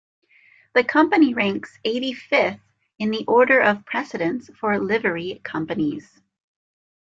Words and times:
The 0.73 0.83
Company 0.83 1.35
ranks 1.35 1.77
eighty-fifth 1.85 2.59
in 2.97 3.11
the 3.11 3.23
order 3.27 3.59
of 3.59 3.85
precedence 3.85 4.49
for 4.59 4.79
Livery 4.79 5.39
Companies. 5.43 6.19